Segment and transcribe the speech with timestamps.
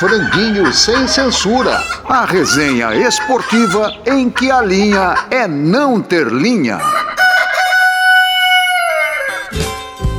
[0.00, 1.84] Franguinho sem censura.
[2.08, 6.78] A resenha esportiva em que a linha é não ter linha.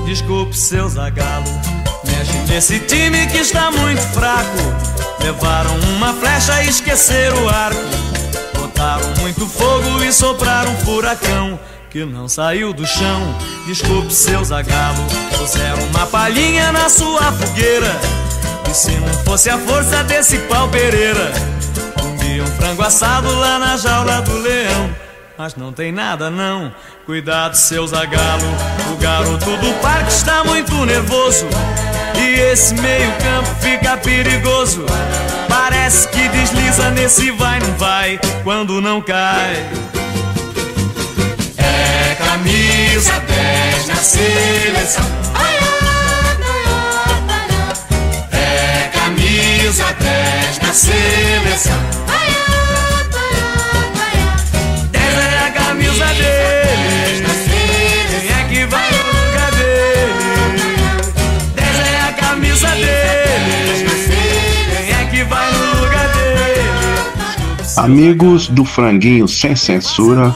[0.05, 1.47] Desculpe, seu zagalo.
[2.05, 4.45] Mexe nesse time que está muito fraco.
[5.19, 7.81] Levaram uma flecha e esqueceram o arco.
[8.59, 11.59] Botaram muito fogo e sopraram um furacão
[11.89, 13.35] que não saiu do chão.
[13.65, 15.03] Desculpe, seu zagalo.
[15.35, 18.20] Puseram uma palhinha na sua fogueira.
[18.71, 21.33] E se não fosse a força desse pau Pereira,
[21.99, 24.89] comia um frango assado lá na jaula do leão.
[25.37, 26.73] Mas não tem nada não,
[27.05, 28.45] cuidado seu zagalo.
[28.93, 31.47] O garoto do parque está muito nervoso.
[32.15, 34.85] E esse meio campo fica perigoso.
[35.49, 39.69] Parece que desliza nesse vai não vai Quando não cai.
[41.57, 45.30] É camisa 10 na seleção
[50.11, 51.79] 10 na seleção.
[54.91, 57.23] 10 é a camisa dele.
[58.09, 60.13] Quem é que vai no lugar dele?
[61.55, 63.87] 10 é a camisa dele.
[64.67, 66.61] Quem é que vai no lugar dele?
[67.77, 70.35] Amigos do Franguinho Sem Censura,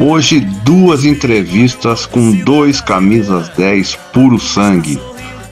[0.00, 4.98] hoje duas entrevistas com dois camisas 10 puro sangue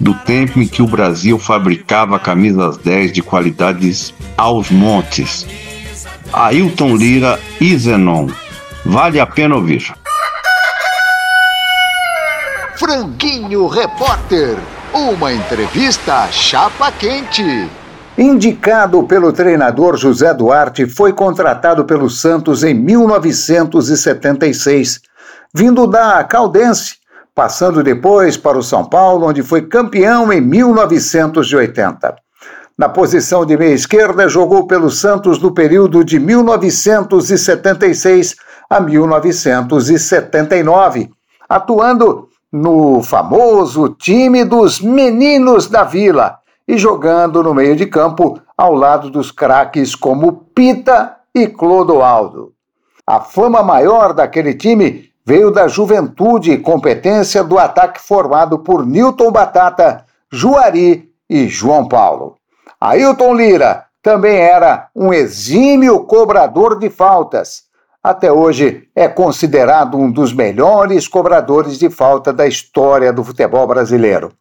[0.01, 5.47] do tempo em que o Brasil fabricava camisas 10 de qualidades aos montes.
[6.33, 8.29] Ailton Lira e Zenon.
[8.85, 9.93] Vale a pena ouvir.
[12.77, 14.57] Franguinho Repórter.
[14.95, 17.69] Uma entrevista chapa quente.
[18.17, 25.01] Indicado pelo treinador José Duarte, foi contratado pelo Santos em 1976,
[25.55, 26.98] vindo da Caldense,
[27.39, 32.17] passando depois para o São Paulo, onde foi campeão em 1980.
[32.77, 38.35] Na posição de meia esquerda, jogou pelo Santos no período de 1976
[38.69, 41.11] a 1979,
[41.49, 48.75] atuando no famoso time dos Meninos da Vila e jogando no meio de campo ao
[48.75, 52.53] lado dos craques como Pita e Clodoaldo.
[53.07, 59.31] A fama maior daquele time veio da juventude e competência do ataque formado por Newton
[59.31, 62.37] Batata, Juari e João Paulo.
[62.81, 67.65] Ailton Lira também era um exímio cobrador de faltas.
[68.03, 74.33] Até hoje é considerado um dos melhores cobradores de falta da história do futebol brasileiro.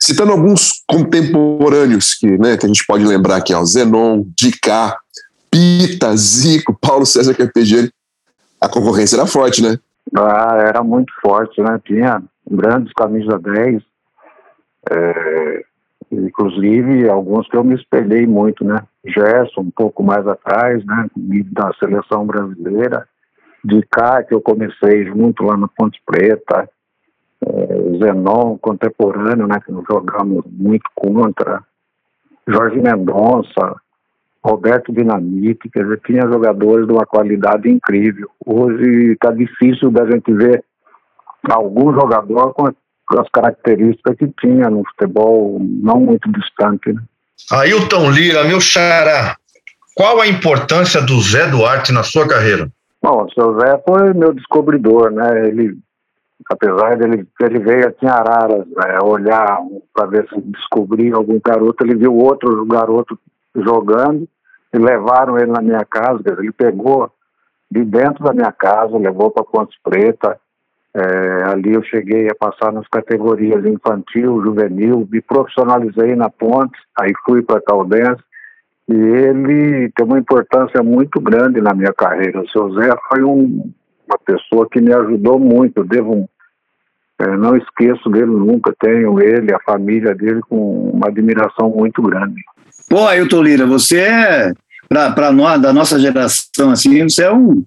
[0.00, 4.96] Citando alguns contemporâneos que, né, que a gente pode lembrar aqui, ó, Zenon, Dicá,
[5.50, 7.90] Pita, Zico, Paulo César Carpegiani,
[8.60, 9.78] a concorrência era forte, né?
[10.16, 11.78] Ah, era muito forte, né?
[11.84, 13.82] Tinha grandes camisas 10,
[14.90, 15.64] é,
[16.12, 18.78] inclusive alguns que eu me espelhei muito, né?
[19.04, 21.08] Gerson, um pouco mais atrás, né?
[21.50, 23.08] Da seleção brasileira.
[23.64, 26.68] De cá, que eu comecei junto lá na Ponte Preta.
[27.44, 27.66] É,
[27.98, 29.58] Zenon, contemporâneo, né?
[29.64, 31.62] Que nós jogamos muito contra.
[32.46, 33.76] Jorge Mendonça,
[34.44, 38.28] Roberto Dinamite, quer dizer, tinha jogadores de uma qualidade incrível.
[38.44, 40.64] Hoje está difícil da gente ver
[41.48, 42.66] algum jogador com
[43.20, 46.92] as características que tinha no futebol não muito distante.
[46.92, 47.02] Né?
[47.50, 49.36] Ailton Lira, meu xará,
[49.94, 52.68] qual a importância do Zé Duarte na sua carreira?
[53.02, 55.48] Bom, o seu Zé foi meu descobridor, né?
[55.48, 55.76] Ele,
[56.48, 59.58] apesar dele, ele veio aqui em Araras né, olhar
[59.92, 63.18] para ver se descobria algum garoto, ele viu outro garoto
[63.56, 64.26] jogando
[64.72, 67.10] e levaram ele na minha casa, ele pegou
[67.70, 70.38] de dentro da minha casa, levou para Pontes Preta,
[70.94, 77.12] é, ali eu cheguei a passar nas categorias infantil, juvenil, me profissionalizei na ponte, aí
[77.24, 78.22] fui para Caldense,
[78.88, 82.42] e ele tem uma importância muito grande na minha carreira.
[82.42, 83.72] O seu Zé foi um,
[84.06, 86.28] uma pessoa que me ajudou muito, eu devo,
[87.18, 92.42] é, não esqueço dele nunca, tenho ele, a família dele com uma admiração muito grande.
[92.90, 94.52] Pô, Ailton Lira, você é,
[94.88, 97.64] para nós, da nossa geração, assim, você é um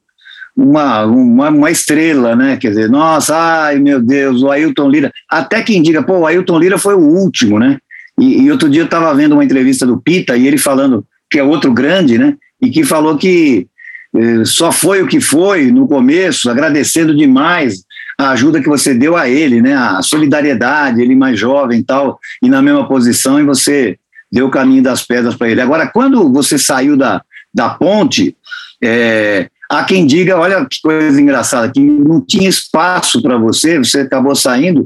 [0.56, 2.58] uma, uma, uma, estrela, né?
[2.58, 5.12] Quer dizer, nossa, ai meu Deus, o Ailton Lira.
[5.30, 7.78] Até quem diga, pô, o Ailton Lira foi o último, né?
[8.20, 11.38] E, e outro dia eu estava vendo uma entrevista do Pita e ele falando que
[11.38, 12.36] é outro grande, né?
[12.62, 13.68] E que falou que
[14.16, 17.84] eh, só foi o que foi no começo, agradecendo demais
[18.18, 19.74] a ajuda que você deu a ele, né?
[19.76, 23.98] A solidariedade, ele mais jovem e tal, e na mesma posição, e você
[24.32, 25.60] deu o caminho das pedras para ele.
[25.60, 27.22] Agora, quando você saiu da,
[27.54, 28.36] da ponte,
[28.82, 34.02] é, há quem diga, olha que coisa engraçada, que não tinha espaço para você, você
[34.02, 34.86] acabou saindo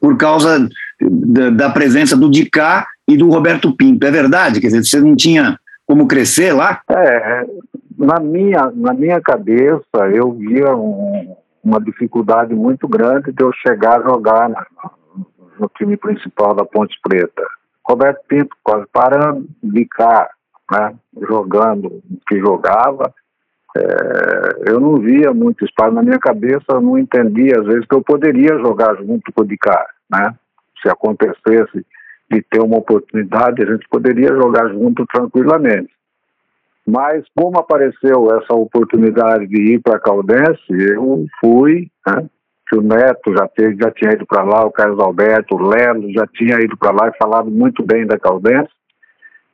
[0.00, 0.68] por causa
[1.00, 4.06] da, da, presença do Dicá e do Roberto Pinto.
[4.06, 4.60] É verdade?
[4.60, 6.80] Quer dizer, você não tinha como crescer lá?
[6.88, 7.44] É,
[7.98, 14.00] na minha, na minha cabeça, eu via um, uma dificuldade muito grande de eu chegar
[14.00, 14.66] a jogar na,
[15.58, 17.42] no time principal da Ponte Preta.
[17.86, 20.28] Roberto Pinto quase parando, Dicá
[20.70, 20.94] né,
[21.28, 23.12] jogando o que jogava,
[23.76, 28.02] é, eu não via muito espaço na minha cabeça, não entendia às vezes que eu
[28.02, 30.34] poderia jogar junto com o Dicar, né?
[30.80, 31.84] Se acontecesse
[32.30, 35.90] de ter uma oportunidade, a gente poderia jogar junto tranquilamente.
[36.86, 42.28] Mas como apareceu essa oportunidade de ir para Caldense, eu fui, né?
[42.74, 46.26] o Neto já, teve, já tinha ido para lá, o Carlos Alberto, o Lelo já
[46.26, 48.70] tinha ido para lá e falado muito bem da Caldense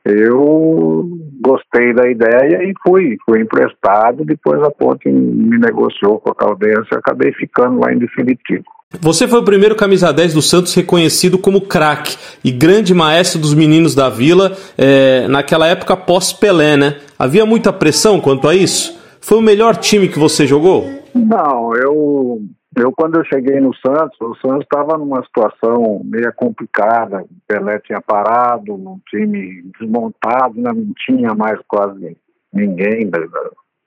[0.05, 1.09] eu
[1.41, 4.25] gostei da ideia e fui, fui emprestado.
[4.25, 8.63] Depois a Ponte me negociou com a Caldense e acabei ficando lá em definitivo.
[8.99, 13.53] Você foi o primeiro camisa 10 do Santos reconhecido como craque e grande maestro dos
[13.53, 16.97] meninos da Vila é, naquela época pós-Pelé, né?
[17.17, 18.99] Havia muita pressão quanto a isso?
[19.21, 20.89] Foi o melhor time que você jogou?
[21.15, 22.41] Não, eu
[22.75, 27.21] eu, quando eu cheguei no Santos, o Santos estava numa situação meio complicada.
[27.23, 30.71] O Pelé tinha parado, um time desmontado, né?
[30.73, 32.17] não tinha mais quase
[32.53, 33.19] ninguém da,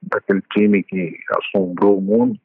[0.02, 2.36] daquele time que assombrou o mundo.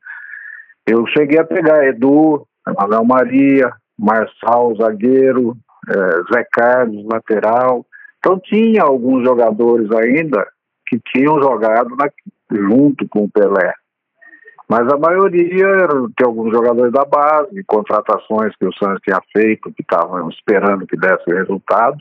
[0.88, 5.58] Eu cheguei a pegar Edu, Manuel Maria, Marçal, zagueiro,
[5.90, 7.86] é, Zé Carlos, lateral.
[8.18, 10.48] Então tinha alguns jogadores ainda
[10.88, 12.10] que tinham jogado na,
[12.50, 13.74] junto com o Pelé.
[14.69, 19.81] Mas a maioria tem alguns jogadores da base, contratações que o Santos tinha feito, que
[19.81, 21.98] estavam esperando que desse resultado.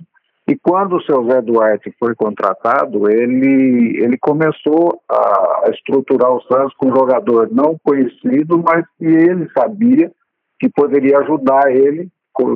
[0.47, 6.75] E quando o seu Zé Duarte foi contratado, ele, ele começou a estruturar o Santos
[6.75, 10.13] com um jogador não conhecido, mas que ele sabia
[10.61, 12.09] que poderia ajudar ele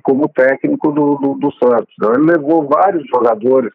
[0.02, 1.92] como técnico do, do, do Santos.
[1.98, 3.72] Então, ele levou vários jogadores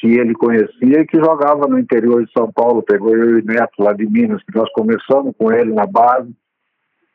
[0.00, 3.82] que ele conhecia e que jogava no interior de São Paulo, pegou eu e Neto
[3.82, 6.34] lá de Minas, que nós começamos com ele na base.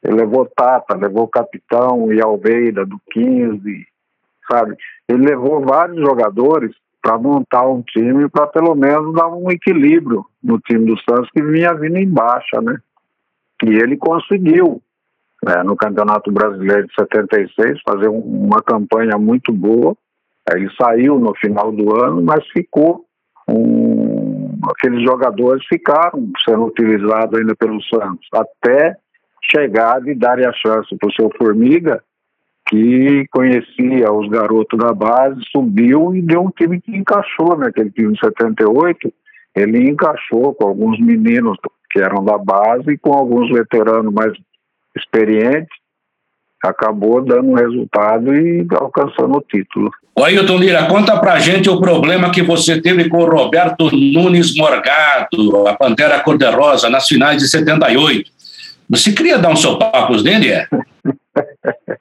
[0.03, 3.87] Ele levou Tata, levou o Capitão e Almeida do 15,
[4.47, 4.77] sabe?
[5.09, 10.59] Ele levou vários jogadores para montar um time para pelo menos dar um equilíbrio no
[10.59, 12.77] time do Santos que vinha vindo em baixa, né?
[13.63, 14.79] E ele conseguiu,
[15.43, 19.97] né, no Campeonato Brasileiro de 76, fazer um, uma campanha muito boa
[20.53, 23.06] ele saiu no final do ano, mas ficou.
[23.47, 28.95] Um, aqueles jogadores ficaram sendo utilizados ainda pelo Santos, até
[29.51, 32.03] chegar e dar a chance para o seu Formiga,
[32.68, 38.13] que conhecia os garotos da base, subiu e deu um time que encaixou naquele time
[38.13, 39.13] de 78.
[39.56, 41.57] Ele encaixou com alguns meninos
[41.91, 44.33] que eram da base e com alguns veteranos mais
[44.98, 45.84] experientes
[46.69, 49.91] acabou dando resultado e alcançando o título.
[50.17, 55.67] Ailton Lira, conta pra gente o problema que você teve com o Roberto Nunes Morgado,
[55.67, 58.31] a Pantera Cor-de-Rosa, nas finais de 78.
[58.89, 60.67] Você queria dar um sopapos nele, é?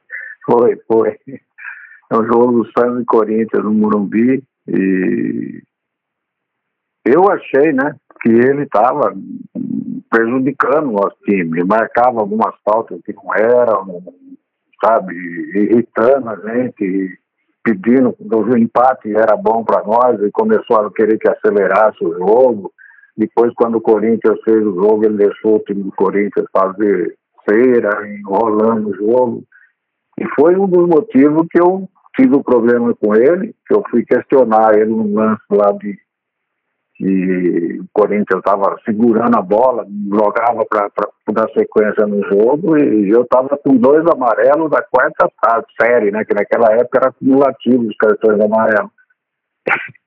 [0.47, 1.16] foi, foi.
[2.11, 5.62] É um jogo do Santos e Corinthians no Morumbi e
[7.04, 9.14] eu achei, né, que ele estava
[10.09, 14.02] prejudicando o nosso time, marcava algumas faltas que não eram,
[14.85, 15.14] sabe,
[15.55, 17.19] irritando a gente,
[17.62, 22.71] pedindo, o empate era bom para nós, e começou a querer que acelerasse o jogo.
[23.17, 27.17] Depois, quando o Corinthians fez o jogo, ele deixou o time do Corinthians fazer
[27.49, 29.45] feira, enrolando o jogo.
[30.19, 34.05] E foi um dos motivos que eu tive um problema com ele, que eu fui
[34.05, 35.97] questionar ele no lance lá de
[37.04, 40.88] que o Corinthians estava segurando a bola, jogava para
[41.32, 45.30] dar sequência no jogo, e eu estava com dois amarelos da quarta
[45.80, 46.25] série, né?
[46.25, 48.90] Que naquela época era acumulativo os cartões amarelos.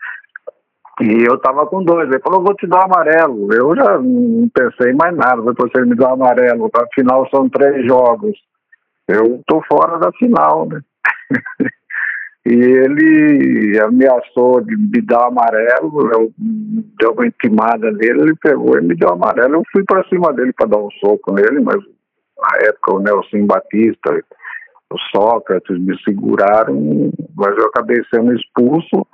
[0.99, 2.09] E eu estava com dois.
[2.09, 3.53] Ele falou, vou te dar amarelo.
[3.53, 5.43] Eu já não pensei mais nada.
[5.43, 6.71] Foi você me dar amarelo.
[6.71, 8.35] Para final são três jogos.
[9.07, 10.81] Eu tô fora da final, né?
[12.49, 18.81] E ele ameaçou de me dar amarelo, eu deu uma intimada nele, ele pegou e
[18.81, 19.55] me deu amarelo.
[19.55, 23.45] Eu fui para cima dele para dar um soco nele, mas na época o Nelson
[23.45, 24.23] Batista,
[24.93, 29.05] o Sócrates me seguraram, mas eu acabei sendo expulso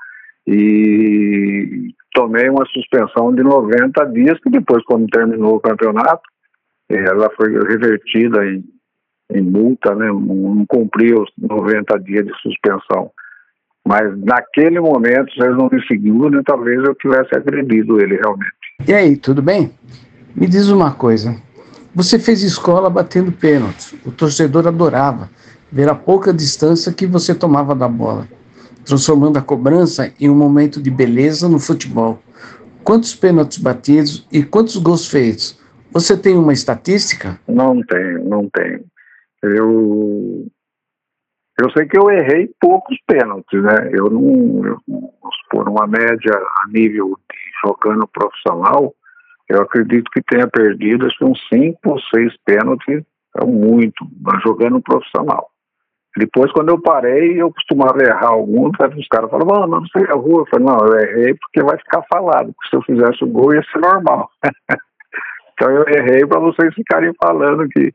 [0.46, 6.22] e tomei uma suspensão de 90 dias, que depois, quando terminou o campeonato,
[6.88, 8.64] ela foi revertida em
[9.32, 10.08] em multa, né?
[10.08, 13.12] não cumpriu os 90 dias de suspensão.
[13.86, 18.52] Mas naquele momento, se eles não me seguiram, né, talvez eu tivesse agredido ele realmente.
[18.88, 19.72] E aí, tudo bem?
[20.36, 21.36] Me diz uma coisa.
[21.94, 23.94] Você fez escola batendo pênaltis.
[24.06, 25.30] O torcedor adorava
[25.72, 28.28] ver a pouca distância que você tomava da bola,
[28.86, 32.22] transformando a cobrança em um momento de beleza no futebol.
[32.84, 35.60] Quantos pênaltis batidos e quantos gols feitos?
[35.92, 37.40] Você tem uma estatística?
[37.48, 38.84] Não tenho, não tenho.
[39.44, 40.48] Eu
[41.62, 43.90] eu sei que eu errei poucos pênaltis, né?
[43.92, 44.78] Eu não, eu,
[45.50, 48.94] por uma média a nível de jogando profissional,
[49.48, 53.04] eu acredito que tenha perdido acho, uns cinco ou seis pênaltis,
[53.40, 54.06] é muito,
[54.44, 55.50] jogando profissional.
[56.16, 60.40] Depois, quando eu parei, eu costumava errar alguns, os caras falavam, não, você errou.
[60.40, 63.54] Eu falei, não, eu errei porque vai ficar falado, porque se eu fizesse o gol
[63.54, 64.30] ia ser normal.
[65.54, 67.92] então eu errei para vocês ficarem falando que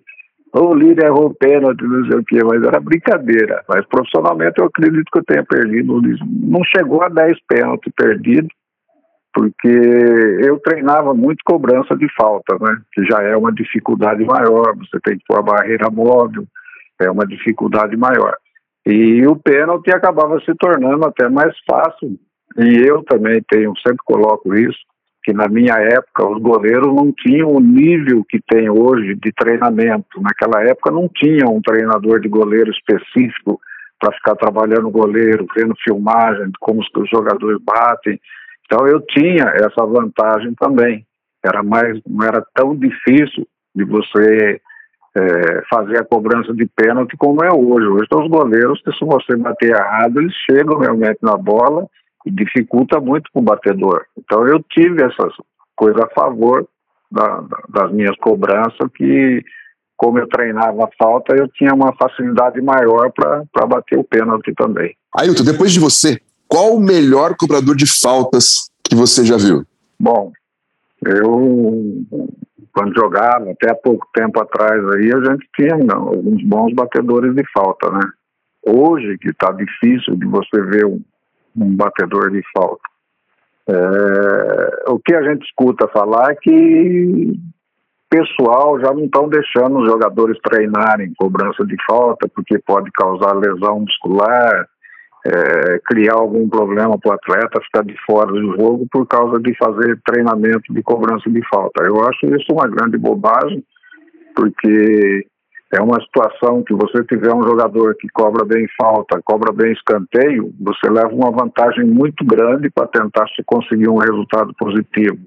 [0.52, 3.62] o líder errou pênalti, não sei o quê, mas era brincadeira.
[3.68, 6.00] Mas profissionalmente eu acredito que eu tenha perdido.
[6.26, 8.50] Não chegou a 10 pênaltis perdidos,
[9.32, 12.80] porque eu treinava muito cobrança de falta, né?
[12.92, 16.44] Que já é uma dificuldade maior, você tem que pôr a barreira móvel,
[17.00, 18.36] é uma dificuldade maior.
[18.86, 22.18] E o pênalti acabava se tornando até mais fácil.
[22.56, 24.78] E eu também tenho, sempre coloco isso,
[25.28, 30.22] que na minha época os goleiros não tinham o nível que tem hoje de treinamento.
[30.22, 33.60] Naquela época não tinha um treinador de goleiro específico
[34.00, 38.18] para ficar trabalhando goleiro, vendo filmagem como os jogadores batem.
[38.64, 41.04] Então eu tinha essa vantagem também.
[41.44, 44.58] Era mais, não era tão difícil de você
[45.14, 47.86] é, fazer a cobrança de pênalti como é hoje.
[47.86, 51.86] Hoje os goleiros que se você bater errado, eles chegam realmente na bola
[52.26, 54.04] e dificulta muito para o batedor.
[54.18, 55.32] Então eu tive essas
[55.76, 56.66] coisas a favor
[57.10, 59.42] da, das minhas cobranças que
[59.96, 64.94] como eu treinava a falta, eu tinha uma facilidade maior para bater o pênalti também.
[65.12, 69.64] Ailton, depois de você, qual o melhor cobrador de faltas que você já viu?
[69.98, 70.32] Bom,
[71.04, 72.06] eu
[72.72, 77.34] quando jogava, até há pouco tempo atrás aí, a gente tinha não, alguns bons batedores
[77.34, 78.00] de falta, né?
[78.64, 81.00] Hoje, que está difícil de você ver um,
[81.64, 82.82] um batedor de falta.
[83.68, 87.38] É, o que a gente escuta falar é que
[88.10, 93.80] pessoal já não estão deixando os jogadores treinarem cobrança de falta porque pode causar lesão
[93.80, 94.66] muscular,
[95.26, 99.54] é, criar algum problema para o atleta ficar de fora do jogo por causa de
[99.56, 101.84] fazer treinamento de cobrança de falta.
[101.84, 103.62] Eu acho isso uma grande bobagem,
[104.34, 105.26] porque
[105.72, 110.52] é uma situação que você tiver um jogador que cobra bem falta, cobra bem escanteio,
[110.58, 115.18] você leva uma vantagem muito grande para tentar se conseguir um resultado positivo.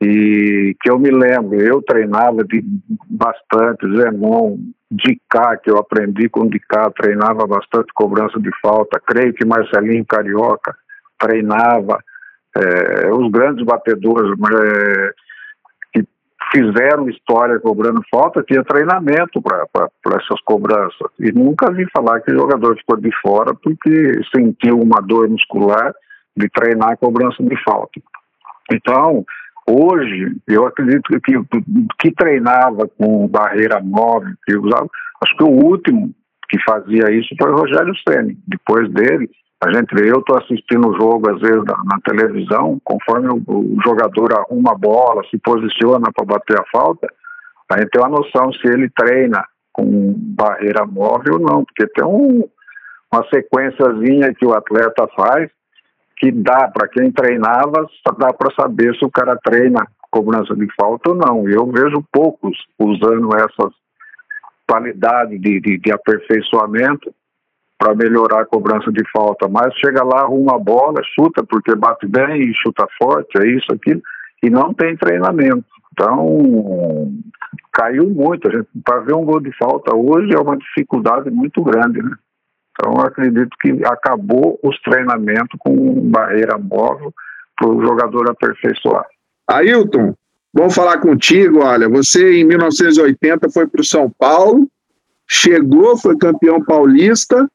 [0.00, 2.64] E que eu me lembro, eu treinava de
[3.10, 4.56] bastante, Zenon,
[4.90, 10.74] Dicá, que eu aprendi com Dicá, treinava bastante cobrança de falta, creio que Marcelinho Carioca
[11.18, 11.98] treinava,
[12.56, 15.14] é, os grandes batedores, é,
[16.50, 19.66] fizeram história cobrando falta, tinha treinamento para
[20.16, 21.10] essas cobranças.
[21.18, 25.92] E nunca vi falar que o jogador ficou de fora porque sentiu uma dor muscular
[26.36, 28.00] de treinar a cobrança de falta.
[28.72, 29.24] Então,
[29.68, 31.32] hoje, eu acredito que
[32.00, 34.88] que treinava com barreira móvel, que usava,
[35.22, 36.14] acho que o último
[36.48, 38.38] que fazia isso foi o Rogério Ceni.
[38.46, 39.28] Depois dele,
[39.60, 43.42] a gente vê, eu estou assistindo o jogo, às vezes, na, na televisão, conforme o,
[43.46, 47.08] o, jogador arruma a bola, se posiciona para bater a falta,
[47.70, 52.04] a gente tem uma noção se ele treina com barreira móvel ou não, porque tem
[52.04, 52.48] um,
[53.12, 55.50] uma sequenciazinha que o atleta faz
[56.16, 57.86] que dá para quem treinava,
[58.18, 61.48] dá para saber se o cara treina cobrança de falta ou não.
[61.48, 63.72] Eu vejo poucos usando essas
[64.68, 67.14] qualidades de, de, de aperfeiçoamento
[67.78, 72.06] para melhorar a cobrança de falta, mas chega lá, arruma a bola, chuta porque bate
[72.06, 74.02] bem, chuta forte, é isso, aquilo,
[74.42, 75.64] e não tem treinamento.
[75.92, 77.12] Então,
[77.72, 78.48] caiu muito.
[78.84, 82.10] Para ver um gol de falta hoje é uma dificuldade muito grande, né?
[82.72, 87.12] Então, acredito que acabou os treinamentos com barreira móvel
[87.56, 89.04] para o jogador aperfeiçoar.
[89.48, 90.14] Ailton,
[90.54, 91.64] vamos falar contigo.
[91.64, 94.68] Olha, você em 1980 foi para o São Paulo,
[95.26, 97.48] chegou, foi campeão paulista,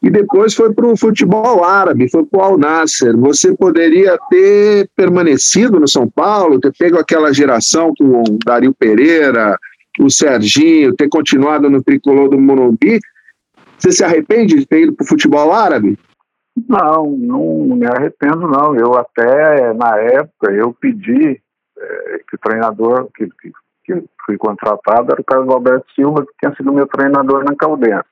[0.00, 3.16] e depois foi para o futebol árabe, foi para o Al Nasser.
[3.16, 9.58] Você poderia ter permanecido no São Paulo, ter pego aquela geração com o Dario Pereira,
[9.98, 13.00] o Serginho, ter continuado no tricolor do Morumbi.
[13.76, 15.98] Você se arrepende de ter ido para o futebol árabe?
[16.68, 18.76] Não, não me arrependo não.
[18.76, 21.40] Eu até, na época, eu pedi
[21.76, 23.52] é, que o treinador, que, que,
[23.84, 28.04] que fui contratado era o Carlos Alberto Silva, que tinha sido meu treinador na Caldense.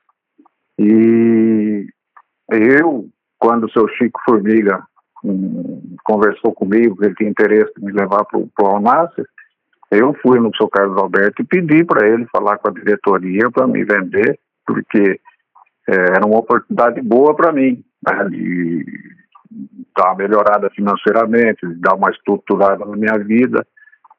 [0.79, 1.87] E
[2.51, 4.83] eu, quando o seu Chico Formiga
[5.23, 9.25] um, conversou comigo, ele tinha interesse em me levar para o Alnasser,
[9.89, 13.67] eu fui no seu Carlos Alberto e pedi para ele falar com a diretoria para
[13.67, 15.19] me vender, porque
[15.87, 18.85] é, era uma oportunidade boa para mim, né, de
[19.95, 23.65] dar uma melhorada financeiramente, de dar uma estruturada na minha vida.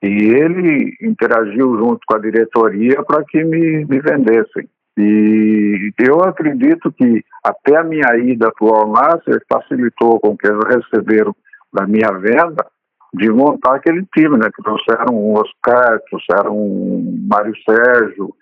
[0.03, 4.69] E ele interagiu junto com a diretoria para que me, me vendessem.
[5.01, 10.65] E eu acredito que até a minha ida para o Alnasser facilitou com que eles
[10.67, 11.33] receberam
[11.73, 12.67] da minha venda
[13.15, 14.51] de montar aquele time, né?
[14.55, 18.35] Que trouxeram o Oscar, trouxeram o Mário Sérgio,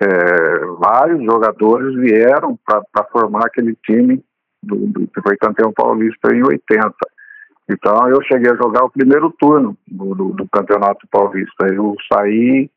[0.00, 4.24] é, vários jogadores vieram para formar aquele time
[4.62, 6.94] do, do, que foi campeão paulista em 80.
[7.68, 11.66] Então eu cheguei a jogar o primeiro turno do, do, do Campeonato Paulista.
[11.66, 12.70] Eu saí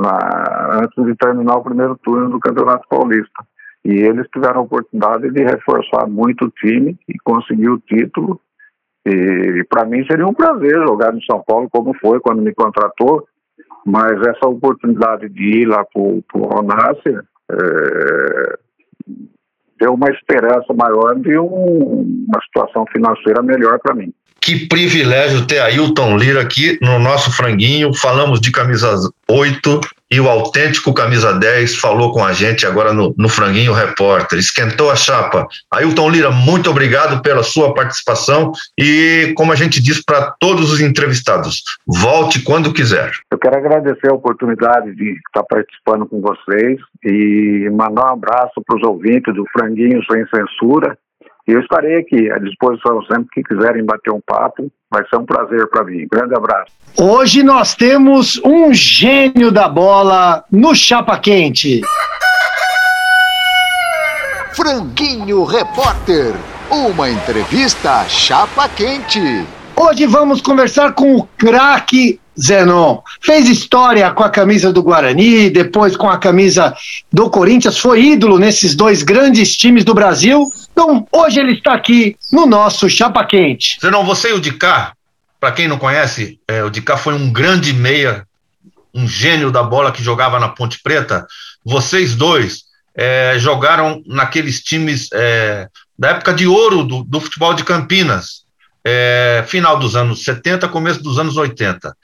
[0.00, 3.44] na, antes de terminar o primeiro turno do Campeonato Paulista.
[3.84, 8.40] E eles tiveram a oportunidade de reforçar muito o time e conseguir o título.
[9.06, 13.26] E para mim seria um prazer jogar no São Paulo, como foi quando me contratou.
[13.86, 18.58] Mas essa oportunidade de ir lá para o Ronácia é,
[19.80, 24.12] deu uma esperança maior de um, uma situação financeira melhor para mim.
[24.42, 27.92] Que privilégio ter Ailton Lira aqui no nosso franguinho.
[27.94, 29.80] Falamos de camisas 8
[30.10, 34.38] e o autêntico camisa 10 falou com a gente agora no, no Franguinho Repórter.
[34.38, 35.46] Esquentou a chapa.
[35.70, 40.80] Ailton Lira, muito obrigado pela sua participação e, como a gente diz para todos os
[40.80, 43.12] entrevistados, volte quando quiser.
[43.30, 48.78] Eu quero agradecer a oportunidade de estar participando com vocês e mandar um abraço para
[48.78, 50.98] os ouvintes do Franguinho Sem Censura
[51.46, 54.70] e eu estarei aqui à disposição sempre que quiserem bater um papo.
[54.90, 56.06] Vai ser um prazer para mim.
[56.10, 56.72] Grande abraço.
[56.98, 61.80] Hoje nós temos um gênio da bola no Chapa Quente.
[64.52, 66.34] Franguinho Repórter.
[66.70, 69.44] Uma entrevista chapa quente.
[69.76, 72.98] Hoje vamos conversar com o craque Zenon.
[73.20, 76.74] Fez história com a camisa do Guarani, depois com a camisa
[77.12, 80.44] do Corinthians, foi ídolo nesses dois grandes times do Brasil.
[80.82, 83.76] Então, hoje ele está aqui no nosso Chapa Quente.
[83.82, 84.94] Zenon, você e o Dicá,
[85.38, 88.26] para quem não conhece, é, o Dicá foi um grande meia,
[88.94, 91.26] um gênio da bola que jogava na Ponte Preta.
[91.62, 92.62] Vocês dois
[92.94, 98.44] é, jogaram naqueles times é, da época de ouro do, do futebol de Campinas,
[98.82, 101.94] é, final dos anos 70, começo dos anos 80.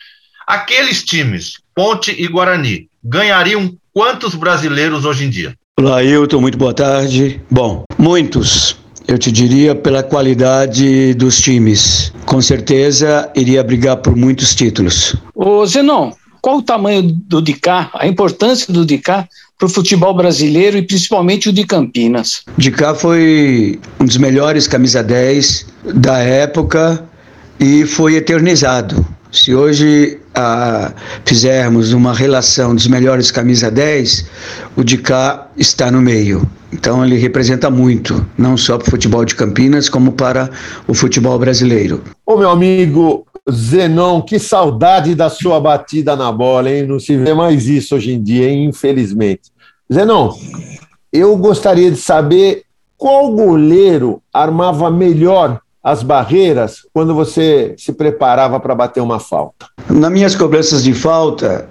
[0.47, 5.55] Aqueles times, Ponte e Guarani, ganhariam quantos brasileiros hoje em dia?
[5.79, 7.41] Olá, Hilton, muito boa tarde.
[7.51, 8.77] Bom, muitos.
[9.07, 12.13] Eu te diria pela qualidade dos times.
[12.25, 15.15] Com certeza iria brigar por muitos títulos.
[15.35, 19.29] Ô Zenon, qual o tamanho do DICA, a importância do DICA
[19.59, 22.43] para o futebol brasileiro e principalmente o de Campinas?
[22.59, 27.05] DICA foi um dos melhores camisa 10 da época
[27.59, 29.05] e foi eternizado.
[29.33, 30.93] Se hoje ah,
[31.25, 34.27] fizermos uma relação dos melhores camisa 10,
[34.77, 36.49] o de cá está no meio.
[36.73, 40.51] Então ele representa muito, não só para o futebol de Campinas, como para
[40.87, 42.03] o futebol brasileiro.
[42.25, 46.87] Ô meu amigo Zenon, que saudade da sua batida na bola, hein?
[46.87, 48.65] Não se vê mais isso hoje em dia, hein?
[48.65, 49.53] infelizmente.
[49.93, 50.33] Zenon,
[51.13, 52.65] eu gostaria de saber
[52.97, 59.67] qual goleiro armava melhor as barreiras quando você se preparava para bater uma falta?
[59.89, 61.69] Nas minhas cobranças de falta,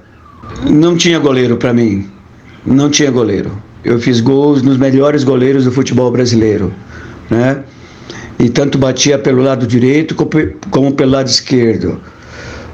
[0.63, 2.09] não tinha goleiro para mim.
[2.65, 3.51] Não tinha goleiro.
[3.83, 6.73] Eu fiz gols nos melhores goleiros do futebol brasileiro,
[7.29, 7.61] né?
[8.39, 10.15] E tanto batia pelo lado direito
[10.71, 11.99] como pelo lado esquerdo.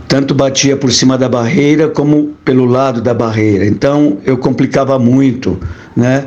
[0.08, 3.66] Tanto batia por cima da barreira como pelo lado da barreira.
[3.66, 5.60] Então eu complicava muito,
[5.96, 6.26] né?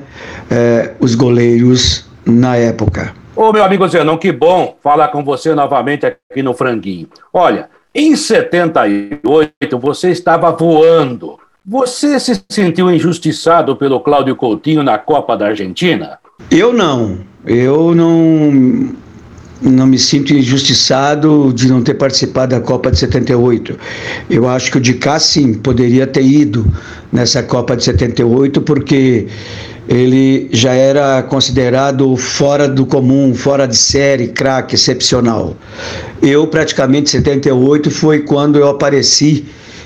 [0.50, 3.14] É, os goleiros na época.
[3.36, 7.08] Ô, meu amigo Zenon, que bom falar com você novamente aqui no Franguinho.
[7.32, 11.36] Olha, em 78 você estava voando.
[11.66, 16.18] Você se sentiu injustiçado pelo Cláudio Coutinho na Copa da Argentina?
[16.48, 17.18] Eu não.
[17.44, 18.94] Eu não
[19.60, 23.78] não me sinto injustiçado de não ter participado da Copa de 78.
[24.28, 26.66] Eu acho que o de cá sim poderia ter ido
[27.10, 29.26] nessa Copa de 78 porque
[29.88, 35.56] ele já era considerado fora do comum, fora de série, craque, excepcional.
[36.22, 39.44] Eu, praticamente, 78 foi quando eu apareci,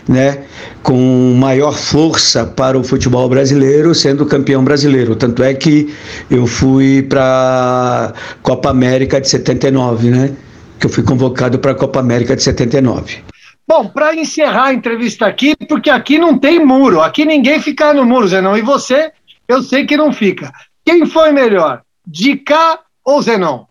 [0.08, 0.44] né,
[0.82, 5.16] com maior força para o futebol brasileiro, sendo campeão brasileiro.
[5.16, 5.92] Tanto é que
[6.30, 10.30] eu fui para a Copa América de 79, né,
[10.78, 13.18] que eu fui convocado para a Copa América de 79.
[13.66, 18.06] Bom, para encerrar a entrevista aqui, porque aqui não tem muro, aqui ninguém fica no
[18.06, 18.56] muro, Zenon.
[18.56, 19.12] E você,
[19.48, 20.52] eu sei que não fica.
[20.84, 23.64] Quem foi melhor, Dicá ou Zenon?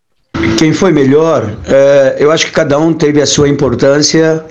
[0.57, 4.43] Quem foi melhor, é, eu acho que cada um teve a sua importância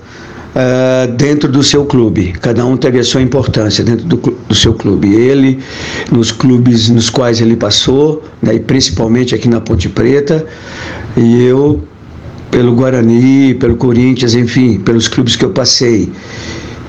[0.54, 2.32] é, dentro do seu clube.
[2.40, 5.14] Cada um teve a sua importância dentro do, do seu clube.
[5.14, 5.62] Ele,
[6.10, 10.46] nos clubes nos quais ele passou, né, principalmente aqui na Ponte Preta,
[11.16, 11.82] e eu
[12.50, 16.10] pelo Guarani, pelo Corinthians, enfim, pelos clubes que eu passei.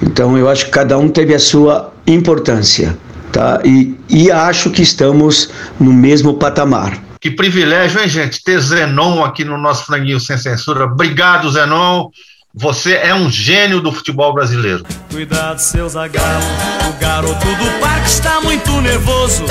[0.02, 2.98] Então eu acho que cada um teve a sua importância,
[3.38, 3.62] tá?
[3.64, 6.98] E, e acho que estamos no mesmo patamar.
[7.22, 8.44] Que privilégio, hein, gente?
[8.44, 10.86] Ter Zenon aqui no nosso franguinho sem censura.
[10.86, 12.10] Obrigado, Zenon.
[12.54, 14.84] Você é um gênio do futebol brasileiro.
[15.12, 16.44] Cuidado, seu Zagalo.
[16.90, 19.46] O garoto do parque está muito nervoso.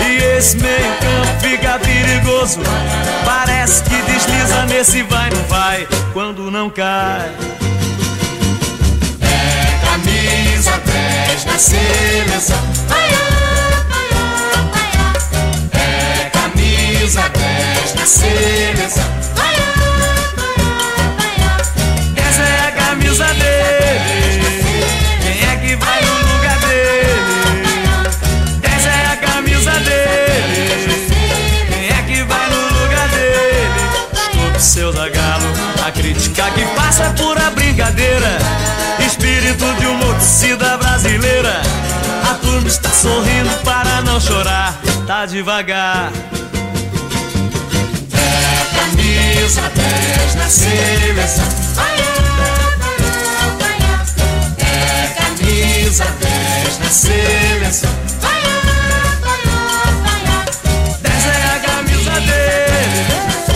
[0.00, 2.60] E esse meio-campo fica perigoso.
[3.24, 7.32] Parece que desliza nesse vai, não vai, quando não cai.
[10.26, 12.58] É camisa 10 na seleção.
[12.88, 14.08] Vai, vai,
[14.72, 19.04] vai, é camisa 10 na seleção.
[19.34, 19.54] Vai,
[22.28, 24.50] Essa é a camisa dele.
[25.22, 27.20] Quem é que vai no lugar dele?
[28.62, 31.06] Essa é a camisa dele.
[31.68, 33.70] Quem é que vai no lugar dele?
[34.12, 35.52] Desculpe, seu Zagalo,
[35.86, 38.38] a crítica que passa é pura brincadeira.
[39.46, 41.62] Espírito de uma torcida brasileira.
[42.28, 44.76] A turma está sorrindo para não chorar.
[45.06, 46.10] Tá devagar.
[48.12, 51.44] É camisa 10 na seleção.
[51.74, 51.94] Vai,
[54.58, 57.90] é camisa 10 na seleção.
[58.20, 58.42] Vai,
[61.04, 63.55] Essa é a camisa dele.